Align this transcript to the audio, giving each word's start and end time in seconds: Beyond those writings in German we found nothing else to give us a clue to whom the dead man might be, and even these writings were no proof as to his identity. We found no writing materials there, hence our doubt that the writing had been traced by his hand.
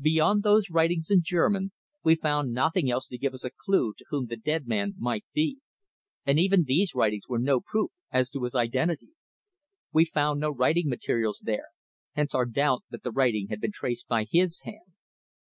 Beyond 0.00 0.42
those 0.42 0.68
writings 0.70 1.12
in 1.12 1.20
German 1.22 1.70
we 2.02 2.16
found 2.16 2.52
nothing 2.52 2.90
else 2.90 3.06
to 3.06 3.16
give 3.16 3.34
us 3.34 3.44
a 3.44 3.52
clue 3.56 3.94
to 3.98 4.04
whom 4.08 4.26
the 4.26 4.36
dead 4.36 4.66
man 4.66 4.94
might 4.98 5.24
be, 5.32 5.58
and 6.26 6.40
even 6.40 6.64
these 6.64 6.92
writings 6.92 7.28
were 7.28 7.38
no 7.38 7.60
proof 7.60 7.92
as 8.10 8.30
to 8.30 8.42
his 8.42 8.56
identity. 8.56 9.10
We 9.92 10.04
found 10.06 10.40
no 10.40 10.50
writing 10.50 10.88
materials 10.88 11.40
there, 11.44 11.66
hence 12.14 12.34
our 12.34 12.46
doubt 12.46 12.82
that 12.90 13.04
the 13.04 13.12
writing 13.12 13.46
had 13.46 13.60
been 13.60 13.70
traced 13.70 14.08
by 14.08 14.26
his 14.28 14.60
hand. 14.64 14.96